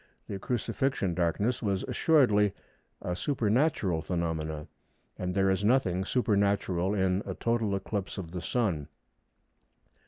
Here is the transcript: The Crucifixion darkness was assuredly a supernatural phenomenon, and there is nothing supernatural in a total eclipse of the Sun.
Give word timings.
The 0.27 0.39
Crucifixion 0.39 1.13
darkness 1.13 1.61
was 1.61 1.83
assuredly 1.83 2.53
a 3.03 3.15
supernatural 3.15 4.01
phenomenon, 4.01 4.67
and 5.19 5.35
there 5.35 5.51
is 5.51 5.63
nothing 5.63 6.05
supernatural 6.05 6.95
in 6.95 7.21
a 7.23 7.35
total 7.35 7.75
eclipse 7.75 8.17
of 8.17 8.31
the 8.31 8.41
Sun. 8.41 8.87